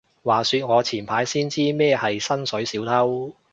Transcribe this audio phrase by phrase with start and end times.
[0.23, 3.35] 話說我前排先知咩係薪水小偷